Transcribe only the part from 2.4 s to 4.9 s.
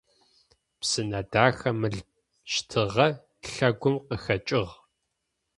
щтыгъэ лъэгум къыхэкӏыгъ.